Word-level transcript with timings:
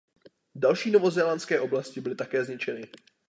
Další 0.55 0.91
novozélandské 0.91 1.59
oblasti 1.59 2.01
byly 2.01 2.15
také 2.15 2.43
zničeny. 2.45 2.87